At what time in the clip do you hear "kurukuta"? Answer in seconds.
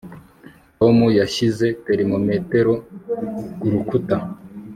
3.59-4.17